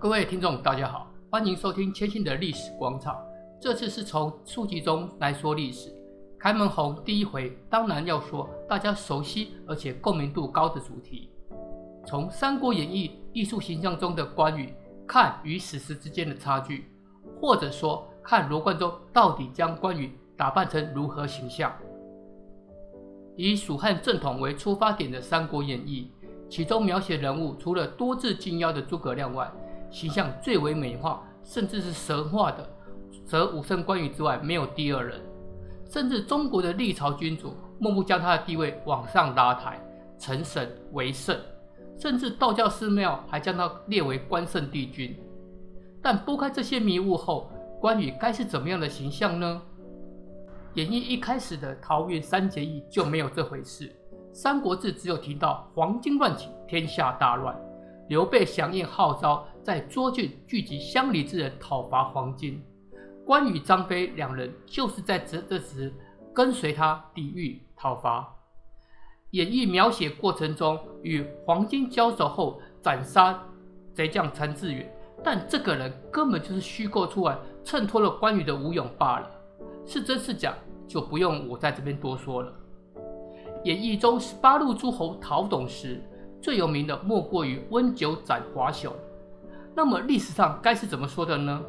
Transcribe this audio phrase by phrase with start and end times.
[0.00, 3.20] 各位听众，大家好，欢迎收听千信的历史广场。
[3.60, 5.92] 这次是从书籍中来说历史。
[6.38, 11.32] 开门红第一回，当然要说大家熟悉而且共鸣度高的主题。
[12.06, 14.72] 从《三国演义》艺术形象中的关羽，
[15.04, 16.84] 看与史实之间的差距，
[17.40, 21.72] 或者说看罗贯中到底将关羽打扮成如何形象。
[23.34, 26.08] 以蜀汉正统为出发点的《三国演义》，
[26.48, 29.50] 其中描写人物除了多智近妖的诸葛亮外，
[29.90, 32.68] 形象最为美化，甚至是神话的，
[33.24, 35.20] 则武圣关羽之外没有第二人。
[35.90, 39.80] 甚至中国的历朝君主莫不将他的地位往上拉抬，
[40.18, 41.36] 成神为圣。
[41.96, 45.18] 甚至道教寺庙还将他列为关圣帝君。
[46.00, 49.62] 但拨开这些迷雾后，关羽该是怎么样的形象呢？
[50.74, 53.88] 演义一开始的桃园三结义就没有这回事，
[54.32, 57.58] 《三国志》只有提到黄巾乱起，天下大乱。
[58.08, 62.54] 刘备响应号召，在涿郡聚集乡里之人讨伐黄巾。
[63.26, 65.92] 关羽、张飞两人就是在这这时
[66.32, 68.34] 跟随他抵御讨伐。
[69.32, 73.38] 演义描写过程中，与黄巾交手后斩杀
[73.92, 74.90] 贼将陈志远，
[75.22, 79.30] 但这个人根本就是虚构出来，衬托了关羽的武勇罢了。
[79.84, 80.54] 是真是假，
[80.86, 82.50] 就不用我在这边多说了。
[83.64, 86.02] 演义中十八路诸侯讨董时。
[86.40, 88.90] 最有名的莫过于温酒斩华雄。
[89.78, 91.62] 那么历史上该是怎么说的呢？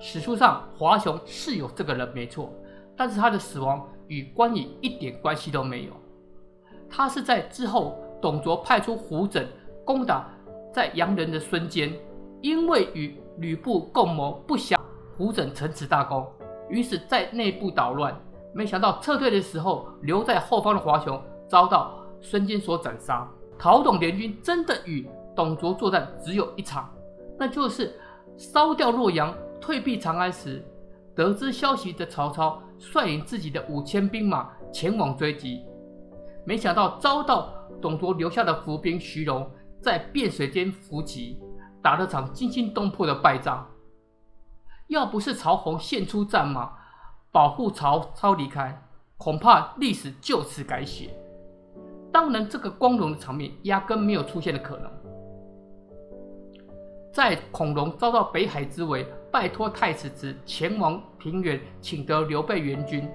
[0.00, 2.52] 史书上华雄是有这个人没错，
[2.96, 5.92] 但是他的死亡与关羽一点关系都没有。
[6.88, 9.46] 他是在之后董卓派出胡轸
[9.84, 10.28] 攻打
[10.72, 11.94] 在阳人的孙坚，
[12.40, 14.82] 因为与吕布共谋不想
[15.16, 16.26] 胡轸成此大功，
[16.68, 18.12] 于是，在内部捣乱。
[18.52, 23.24] 没想到撤退的时候，留在后方的华雄遭到孙坚所斩杀。
[23.56, 26.92] 讨董联军真的与董卓作战只有一场，
[27.40, 27.98] 那就是
[28.36, 30.62] 烧掉洛阳、退避长安时，
[31.14, 35.64] 得知消息的曹操率领自己的五千兵马前往追击，
[36.44, 37.50] 没想到遭到
[37.80, 39.50] 董卓留下的伏兵徐荣
[39.80, 41.40] 在汴水间伏击，
[41.82, 43.66] 打了场惊心动魄的败仗。
[44.88, 46.70] 要不是曹洪献出战马
[47.32, 51.08] 保护曹操离开，恐怕历史就此改写。
[52.12, 54.90] 当然，这个光荣的场面压根没有出现的可能。
[57.12, 63.08] 在孔融遭到北海之围，拜托太史慈前往平原，请得刘备援军。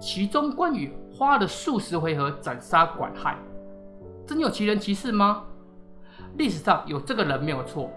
[0.00, 3.38] 其中关羽花了数十回合斩杀管亥，
[4.26, 5.44] 真有其人其事吗？
[6.36, 7.88] 历史上有这个人没有错，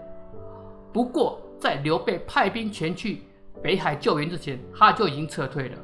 [0.92, 3.22] 不过在刘备派兵前去
[3.60, 5.78] 北海救援之前，他就已经撤退了，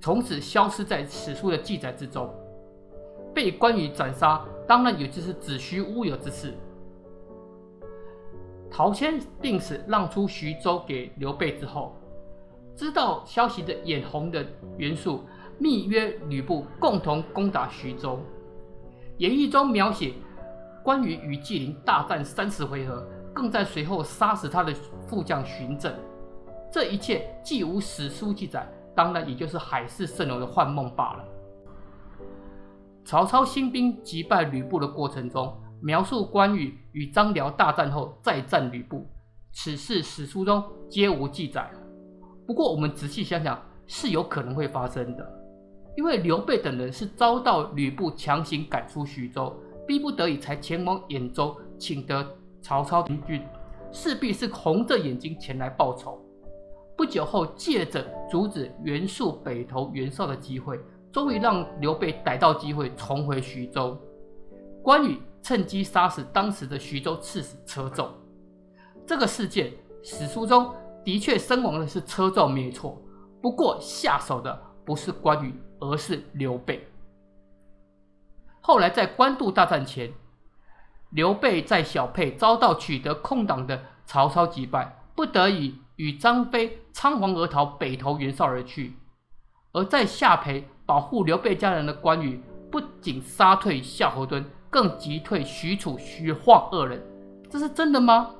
[0.00, 2.28] 从此消失在史书的记载之中。
[3.34, 6.52] 被关羽斩杀，当然也就是子虚乌有之事。
[8.72, 11.94] 陶谦病死，让出徐州给刘备之后，
[12.74, 14.44] 知道消息的眼红的
[14.78, 15.24] 袁术
[15.58, 18.18] 密约吕布共同攻打徐州。
[19.18, 20.14] 演义中描写
[20.82, 24.72] 关羽与纪灵大战三十回合，更在随后杀死他的
[25.06, 25.94] 副将荀正。
[26.72, 31.24] 这一切既无史书记载，当然也就是海市蜃楼的幻梦罢了。
[33.04, 39.06] 曹操兴兵击败吕布的过程中，描述关羽与张辽大战后再战吕布，
[39.52, 41.68] 此事史书中皆无记载。
[42.46, 45.28] 不过我们仔细想想，是有可能会发生的，
[45.96, 49.54] 因为刘备等人是遭到吕布强行赶出徐州，
[49.86, 52.24] 逼不得已才前往兖州请得
[52.60, 53.42] 曹操援军，
[53.90, 56.20] 势必是红着眼睛前来报仇。
[56.96, 60.78] 不久后，借着阻止袁术北投袁绍的机会。
[61.12, 63.98] 终于让刘备逮到机会重回徐州，
[64.82, 68.08] 关羽趁机杀死当时的徐州刺史车胄。
[69.06, 70.74] 这个事件史书中
[71.04, 73.00] 的确身亡的是车胄没错，
[73.42, 76.88] 不过下手的不是关羽，而是刘备。
[78.62, 80.12] 后来在官渡大战前，
[81.10, 88.96] 刘备在小沛遭到取得空档的曹操击败，不得已与张飞仓皇而逃，北投袁绍而去。
[89.72, 92.40] 而在下邳保护刘备家人的关羽，
[92.70, 97.02] 不仅杀退夏侯惇，更击退许褚、徐晃二人，
[97.48, 98.34] 这是真的吗？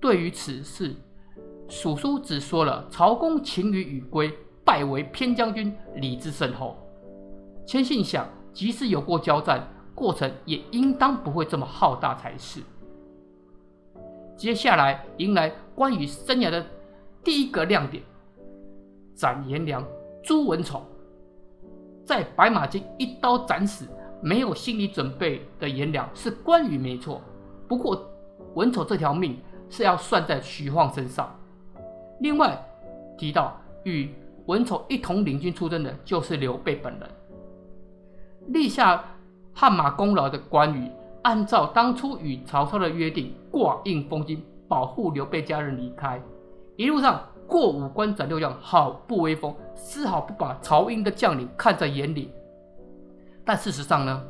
[0.00, 0.94] 对于此事，
[1.68, 4.32] 蜀书只说了曹公擒于羽归，
[4.64, 6.76] 拜为偏将军，礼之甚厚。
[7.66, 12.60] 谦信想，即使有过交战，过程也应当不会这么浩大才是。
[14.36, 16.64] 接下来迎来关羽生涯的
[17.22, 18.02] 第一个亮点，
[19.14, 19.84] 斩颜良。
[20.22, 20.82] 诛文丑，
[22.04, 23.86] 在白马津一刀斩死
[24.22, 27.20] 没有心理准备的颜良是关羽没错。
[27.66, 28.04] 不过
[28.54, 29.38] 文丑这条命
[29.68, 31.34] 是要算在徐晃身上。
[32.20, 32.62] 另外
[33.16, 34.10] 提到与
[34.46, 37.08] 文丑一同领军出征的，就是刘备本人。
[38.48, 39.04] 立下
[39.54, 40.90] 汗马功劳的关羽，
[41.22, 46.20] 按照当初与曹操的约定，挂印封金，保护刘备家人离开。
[46.76, 52.32] 一路上过五关斩六将，好不威风，丝毫不把曹营的将领看在眼里。
[53.44, 54.22] 但事实上呢，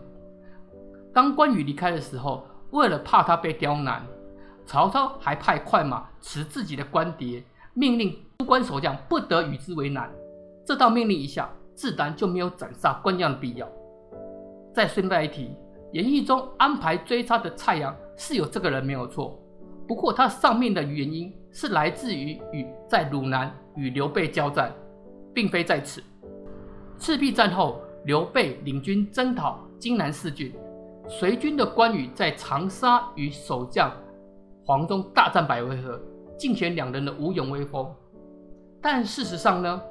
[1.13, 4.07] 当关羽离开的时候，为了怕他被刁难，
[4.65, 7.43] 曹操还派快马持自己的官牒，
[7.75, 10.11] 命令诸关守将不得与之为难。
[10.65, 13.69] 这道命令一下，自然就没有斩杀关将的必要。
[14.73, 15.55] 再顺带一提，
[15.93, 19.39] 演义中安排追杀的蔡阳是有这个人没有错，
[19.87, 24.73] 不过他丧命的原因是来自于与在鲁南与刘备交战，
[25.35, 26.03] 并非在此。
[26.99, 30.55] 赤壁战后，刘备领军征讨荆南四郡。
[31.09, 33.93] 随军的关羽在长沙与守将
[34.65, 36.01] 黄忠大战百回合，
[36.39, 37.93] 尽显两人的武勇威风。
[38.81, 39.83] 但事实上呢，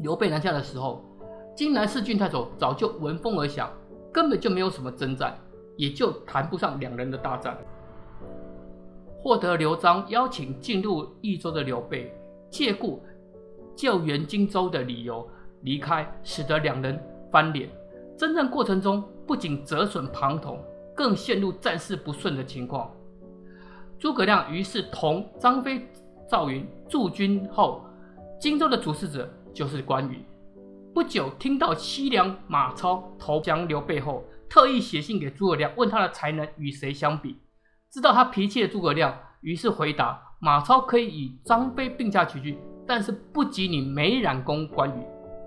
[0.00, 1.04] 刘备南下的时候，
[1.54, 3.70] 荆南四郡太守早就闻风而降，
[4.12, 5.38] 根本就没有什么征战，
[5.76, 7.56] 也就谈不上两人的大战。
[9.22, 12.12] 获得刘璋邀请进入益州的刘备，
[12.50, 13.00] 借故
[13.76, 15.24] 救援荆州的理由
[15.60, 17.70] 离开，使得两人翻脸。
[18.18, 20.60] 征战过程中，不仅折损庞统，
[20.92, 22.90] 更陷入战事不顺的情况。
[23.96, 25.88] 诸葛亮于是同张飞、
[26.28, 27.84] 赵云驻军后，
[28.40, 30.24] 荆州的主事者就是关羽。
[30.92, 37.36] 不久听到西凉马超投降刘备后，特意写信给诸葛亮，问他的才能与谁相比。
[37.92, 45.02] 知道他脾气的诸葛亮于是回答：马超可以与张飞并驾齐驱，但是不及你美髯公关羽。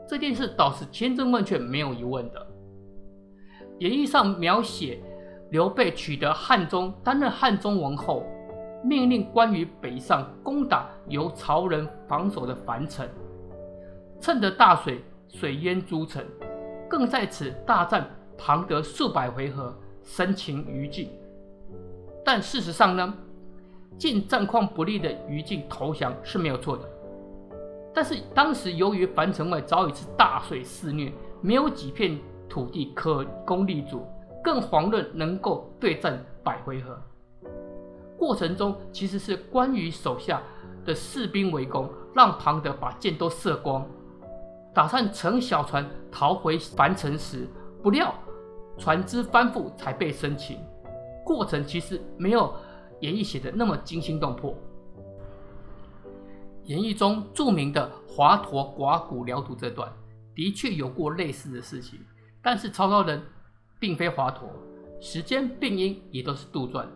[0.07, 2.47] 这件事倒是千真万确，没有疑问的。
[3.79, 5.01] 演义上描写
[5.49, 8.23] 刘备取得汉中，担任汉中王后，
[8.83, 13.09] 命令关羽北上攻打由曹仁防守的樊城，
[14.21, 16.23] 趁着大水水淹诸城，
[16.87, 18.07] 更在此大战
[18.37, 21.09] 庞德数百回合，生擒于禁。
[22.25, 23.13] 但事实上呢，
[23.97, 26.83] 见战况不利的于禁投降是没有错的，
[27.93, 32.19] 但是当时由于樊城外早已是大水肆虐，没有几片。
[32.47, 34.05] 土地可供立足，
[34.41, 36.97] 更遑论能够对战百回合。
[38.17, 40.41] 过程中其实是关羽手下
[40.85, 43.85] 的士兵围攻，让庞德把箭都射光，
[44.73, 47.45] 打算乘小船逃回樊城时，
[47.81, 48.13] 不料
[48.77, 50.57] 船只翻覆才被生擒。
[51.25, 52.53] 过程其实没有
[53.01, 54.55] 演义写的那么惊心动魄。
[56.65, 59.91] 演义中著名的华佗刮骨疗毒这段，
[60.33, 61.99] 的确有过类似的事情。
[62.41, 63.21] 但是曹操人
[63.79, 64.43] 并非华佗，
[65.01, 66.91] 时间病因也都是杜撰的。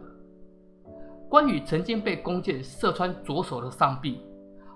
[1.28, 4.22] 关羽曾经被弓箭射穿左手的上臂，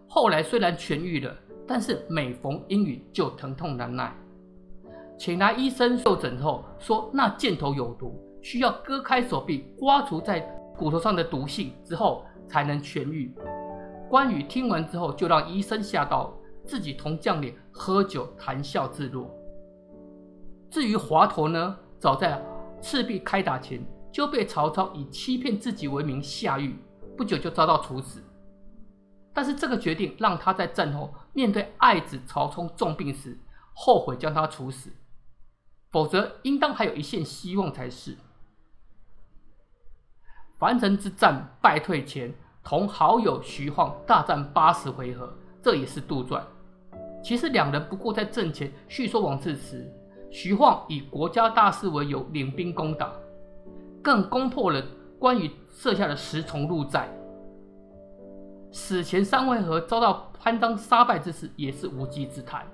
[0.08, 1.36] 后来虽然痊愈了，
[1.68, 4.16] 但是每逢阴雨就疼痛难耐。
[5.18, 10.42] 请来医生受诊后说那箭头有毒，需要割开手臂，刮除在
[10.78, 13.34] 骨头上的毒性之后才能痊愈。
[14.10, 16.31] 关羽听完之后就让医生下刀，
[16.66, 19.34] 自己同将领喝酒谈笑自若。
[20.69, 22.44] 至于华佗呢，早在
[22.81, 23.81] 赤壁开打前
[24.12, 26.75] 就被曹操以欺骗自己为名下狱，
[27.18, 28.22] 不久就遭到处死。
[29.33, 33.40] 但是这个决定让他在战后面对爱子曹冲重病时，
[33.73, 34.92] 后悔将他处死，
[35.92, 38.18] 否则应当还有一线希望才是。
[40.64, 45.30] 樊城之战败退前，同好友徐晃大战八十回合，
[45.62, 46.40] 这也是杜撰。
[47.22, 49.86] 其实两人不过在阵前叙说往事时。
[50.32, 53.12] 徐晃以国家大事为由领兵攻打，
[54.02, 54.82] 更攻破了
[55.20, 57.10] 关羽设下的十重鹿寨。
[58.72, 62.66] 死前三回合遭到潘璋杀败之事也是无稽之谈。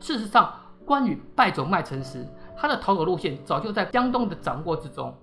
[0.00, 0.52] 事实上，
[0.84, 2.26] 关羽败走麦城时，
[2.56, 5.14] 他的逃走路线早就在江东的掌握之中，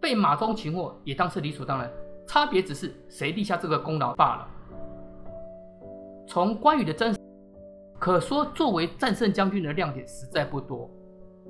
[0.00, 1.90] 被马忠擒获也当是理所当然，
[2.26, 4.48] 差别只是谁立下这个功劳罢了。
[6.26, 7.18] 从关羽的真实，
[7.98, 10.88] 可说作为战胜将军的亮点实在不多。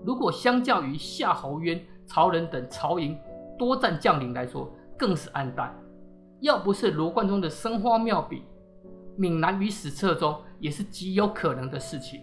[0.04, 3.18] 如果相较于夏侯渊、曹仁等曹营
[3.58, 5.74] 多战将领来说，更是黯淡。
[6.40, 8.42] 要不是罗贯中的生花妙笔，
[9.16, 12.22] 闽南于史册中也是极有可能的事情。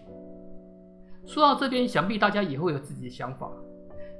[1.24, 3.48] 说到这边，想必大家也会有自己的想法。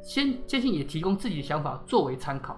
[0.02, 2.56] 先，坚信也提供自己的想法作为参考。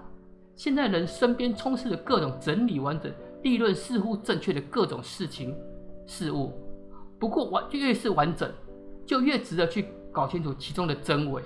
[0.55, 5.55] 现在人身边充斥着各种整理完整、立论似乎正确的各种事情
[6.05, 6.53] 事物，
[7.19, 8.51] 不过完越是完整，
[9.05, 9.85] 就越值得去。
[10.13, 11.41] 搞清楚其中的真伪，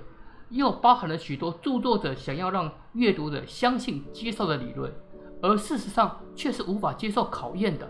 [0.50, 4.92] 又包含了许多著作者想要让阅读者相信、接受的理论，
[5.40, 7.88] 而事实上却是无法接受考验的。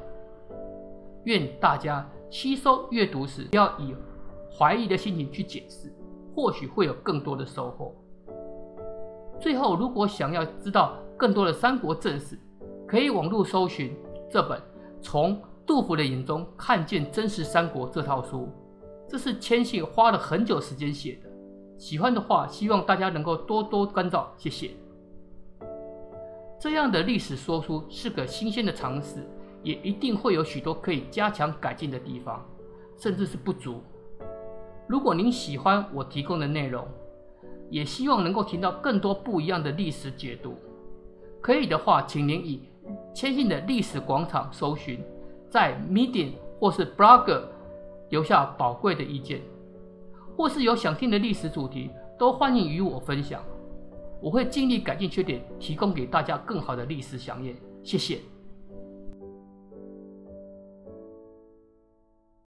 [1.24, 3.96] 愿大家吸收阅读时，不要以
[4.52, 5.90] 怀疑的心情去解释，
[6.36, 7.96] 或许会有更多的收获。
[9.40, 12.38] 最后，如果想要知道更多的三国正史，
[12.86, 13.96] 可以网络搜寻
[14.30, 14.60] 这本
[15.02, 18.50] 《从杜甫的眼中看见真实三国》这套书，
[19.08, 21.30] 这是千信花了很久时间写的。
[21.78, 24.72] 喜欢的话，希望大家能够多多关照，谢谢。
[26.60, 29.26] 这样的历史说书是个新鲜的尝试，
[29.64, 32.46] 也一定会有许多可以加强改进的地方，
[32.98, 33.82] 甚至是不足。
[34.88, 36.86] 如果您喜欢我提供的内容，
[37.70, 40.56] 也希望能够听到更多不一样的历史解读，
[41.42, 42.70] 可以的话，请您以
[43.14, 45.04] 谦信的历史广场搜寻，
[45.50, 47.42] 在 Medium 或是 Blogger
[48.10, 49.42] 留下宝贵的意见。
[50.38, 51.90] 或是有想听的历史主题，
[52.20, 53.42] 都欢迎与我分享，
[54.22, 57.56] 我会尽力改进缺点，提供给大家更好的历史饗宴。
[57.84, 58.35] 谢谢。